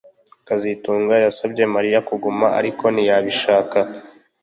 [0.47, 3.79] kazitunga yasabye Mariya kuguma ariko ntiyabishaka